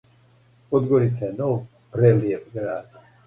[0.71, 1.61] Подгорица је нов,
[1.97, 2.99] прелијеп град.